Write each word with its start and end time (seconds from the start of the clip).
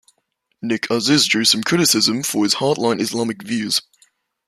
Nik 0.63 0.89
Aziz 0.89 1.27
drew 1.27 1.45
some 1.45 1.61
criticism 1.61 2.23
for 2.23 2.43
his 2.43 2.55
hardline 2.55 2.99
Islamic 2.99 3.43
views. 3.43 3.83